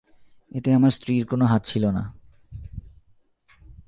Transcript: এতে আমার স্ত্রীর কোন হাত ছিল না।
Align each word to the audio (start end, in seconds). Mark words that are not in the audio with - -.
এতে 0.51 0.73
আমার 0.73 0.89
স্ত্রীর 0.89 1.25
কোন 1.25 1.41
হাত 1.41 1.61
ছিল 1.65 1.85
না। 1.85 2.03